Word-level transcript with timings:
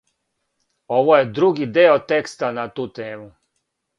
Ово 0.99 1.17
је 1.19 1.27
други 1.41 1.67
део 1.77 1.99
текста 2.13 2.51
на 2.57 2.65
ту 2.79 2.89
тему. 3.01 3.31